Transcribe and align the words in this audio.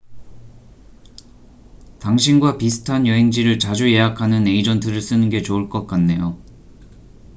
당신과 1.99 2.57
비슷한 2.57 3.05
여행지를 3.05 3.59
자주 3.59 3.93
예약하는 3.93 4.47
에이전트를 4.47 4.99
쓰는 4.99 5.29
게 5.29 5.43
좋을 5.43 5.69
것 5.69 5.85
같네요 5.85 6.41